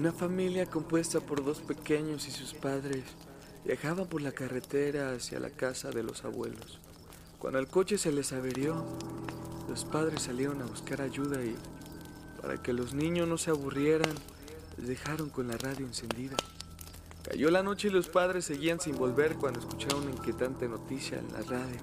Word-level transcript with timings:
Una 0.00 0.12
familia 0.12 0.64
compuesta 0.64 1.20
por 1.20 1.44
dos 1.44 1.60
pequeños 1.60 2.26
y 2.26 2.30
sus 2.30 2.54
padres 2.54 3.04
viajaban 3.66 4.06
por 4.06 4.22
la 4.22 4.32
carretera 4.32 5.12
hacia 5.12 5.38
la 5.38 5.50
casa 5.50 5.90
de 5.90 6.02
los 6.02 6.24
abuelos. 6.24 6.80
Cuando 7.38 7.58
el 7.58 7.66
coche 7.66 7.98
se 7.98 8.10
les 8.10 8.32
averió, 8.32 8.82
los 9.68 9.84
padres 9.84 10.22
salieron 10.22 10.62
a 10.62 10.64
buscar 10.64 11.02
ayuda 11.02 11.44
y, 11.44 11.54
para 12.40 12.62
que 12.62 12.72
los 12.72 12.94
niños 12.94 13.28
no 13.28 13.36
se 13.36 13.50
aburrieran, 13.50 14.14
les 14.78 14.88
dejaron 14.88 15.28
con 15.28 15.48
la 15.48 15.58
radio 15.58 15.84
encendida. 15.84 16.38
Cayó 17.22 17.50
la 17.50 17.62
noche 17.62 17.88
y 17.88 17.90
los 17.90 18.08
padres 18.08 18.46
seguían 18.46 18.80
sin 18.80 18.96
volver 18.96 19.34
cuando 19.34 19.60
escucharon 19.60 20.04
una 20.04 20.12
inquietante 20.12 20.66
noticia 20.66 21.18
en 21.18 21.30
la 21.30 21.42
radio. 21.42 21.78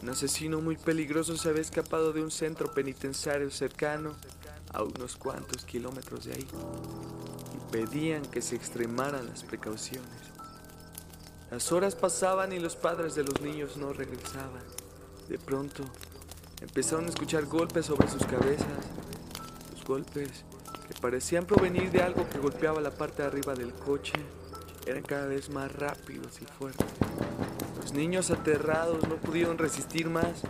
Un 0.00 0.08
asesino 0.08 0.60
muy 0.60 0.76
peligroso 0.76 1.36
se 1.36 1.48
había 1.48 1.62
escapado 1.62 2.12
de 2.12 2.22
un 2.22 2.30
centro 2.30 2.72
penitenciario 2.72 3.50
cercano 3.50 4.14
a 4.74 4.82
unos 4.82 5.16
cuantos 5.16 5.64
kilómetros 5.64 6.24
de 6.24 6.34
ahí 6.34 6.46
y 7.54 7.72
pedían 7.72 8.22
que 8.22 8.42
se 8.42 8.56
extremaran 8.56 9.26
las 9.26 9.44
precauciones. 9.44 10.10
Las 11.50 11.70
horas 11.70 11.94
pasaban 11.94 12.52
y 12.52 12.58
los 12.58 12.74
padres 12.74 13.14
de 13.14 13.22
los 13.22 13.40
niños 13.40 13.76
no 13.76 13.92
regresaban. 13.92 14.62
De 15.28 15.38
pronto 15.38 15.84
empezaron 16.60 17.06
a 17.06 17.08
escuchar 17.08 17.46
golpes 17.46 17.86
sobre 17.86 18.08
sus 18.08 18.24
cabezas, 18.26 18.66
los 19.72 19.84
golpes 19.84 20.44
que 20.88 21.00
parecían 21.00 21.46
provenir 21.46 21.90
de 21.90 22.02
algo 22.02 22.28
que 22.28 22.38
golpeaba 22.38 22.80
la 22.80 22.90
parte 22.90 23.22
de 23.22 23.28
arriba 23.28 23.54
del 23.54 23.72
coche 23.72 24.14
eran 24.86 25.02
cada 25.02 25.26
vez 25.26 25.48
más 25.48 25.72
rápidos 25.72 26.40
y 26.42 26.44
fuertes. 26.44 26.86
Los 27.80 27.92
niños 27.92 28.30
aterrados 28.30 29.06
no 29.08 29.16
pudieron 29.16 29.56
resistir 29.56 30.10
más, 30.10 30.42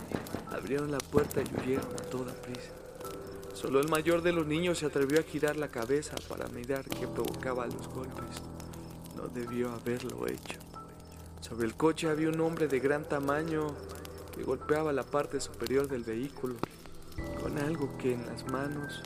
abrieron 0.51 0.91
la 0.91 0.97
puerta 0.97 1.41
y 1.41 1.61
huyeron 1.61 1.85
a 1.85 2.09
toda 2.09 2.33
prisa. 2.33 2.71
Solo 3.55 3.79
el 3.79 3.87
mayor 3.87 4.21
de 4.21 4.33
los 4.33 4.45
niños 4.45 4.79
se 4.79 4.85
atrevió 4.85 5.17
a 5.17 5.23
girar 5.23 5.55
la 5.55 5.69
cabeza 5.69 6.17
para 6.27 6.49
mirar 6.49 6.83
qué 6.83 7.07
provocaba 7.07 7.65
los 7.65 7.87
golpes. 7.87 8.43
No 9.15 9.29
debió 9.29 9.71
haberlo 9.71 10.27
hecho. 10.27 10.59
Sobre 11.39 11.65
el 11.65 11.73
coche 11.73 12.09
había 12.09 12.27
un 12.27 12.41
hombre 12.41 12.67
de 12.67 12.81
gran 12.81 13.05
tamaño 13.07 13.67
que 14.35 14.43
golpeaba 14.43 14.91
la 14.91 15.03
parte 15.03 15.39
superior 15.39 15.87
del 15.87 16.03
vehículo 16.03 16.55
con 17.41 17.57
algo 17.57 17.97
que 17.97 18.13
en 18.13 18.25
las 18.25 18.45
manos 18.51 19.01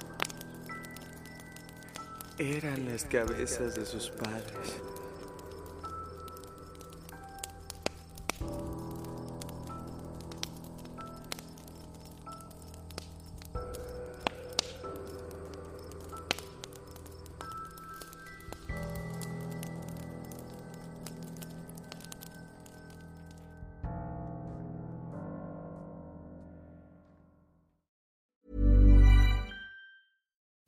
eran 2.40 2.88
las 2.88 3.04
cabezas 3.06 3.76
de 3.76 3.86
sus 3.86 4.10
padres. 4.10 4.82